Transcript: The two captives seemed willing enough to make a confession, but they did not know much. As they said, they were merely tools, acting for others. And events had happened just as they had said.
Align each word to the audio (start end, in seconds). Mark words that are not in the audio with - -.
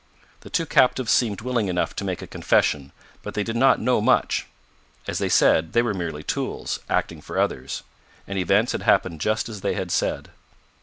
The 0.39 0.49
two 0.49 0.65
captives 0.65 1.11
seemed 1.11 1.41
willing 1.41 1.67
enough 1.67 1.95
to 1.97 2.03
make 2.03 2.23
a 2.23 2.25
confession, 2.25 2.91
but 3.21 3.35
they 3.35 3.43
did 3.43 3.55
not 3.55 3.79
know 3.79 4.01
much. 4.01 4.47
As 5.07 5.19
they 5.19 5.29
said, 5.29 5.73
they 5.73 5.83
were 5.83 5.93
merely 5.93 6.23
tools, 6.23 6.79
acting 6.89 7.21
for 7.21 7.37
others. 7.37 7.83
And 8.27 8.39
events 8.39 8.71
had 8.71 8.81
happened 8.81 9.21
just 9.21 9.47
as 9.47 9.61
they 9.61 9.75
had 9.75 9.91
said. 9.91 10.31